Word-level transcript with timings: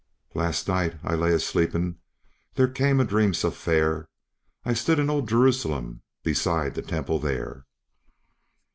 "Last 0.33 0.67
night 0.67 0.95
I 1.03 1.13
lay 1.13 1.31
a 1.31 1.37
sleeping, 1.39 1.97
there 2.55 2.67
came 2.67 2.99
a 2.99 3.05
dream 3.05 3.35
so 3.35 3.51
fair; 3.51 4.07
I 4.65 4.73
stood 4.73 4.97
in 4.97 5.11
old 5.11 5.29
Jerusalem, 5.29 6.01
beside 6.23 6.73
the 6.73 6.81
temple 6.81 7.19
there." 7.19 7.67